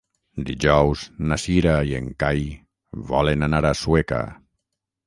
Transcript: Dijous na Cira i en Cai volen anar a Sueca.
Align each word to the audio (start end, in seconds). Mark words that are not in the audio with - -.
Dijous 0.45 1.03
na 1.31 1.37
Cira 1.43 1.75
i 1.91 1.95
en 1.99 2.09
Cai 2.25 2.43
volen 3.13 3.51
anar 3.51 3.65
a 3.71 3.77
Sueca. 3.85 4.25